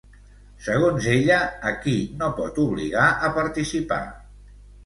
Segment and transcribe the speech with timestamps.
[0.67, 1.37] Segons ella,
[1.71, 4.03] a qui no pot obligar a participar?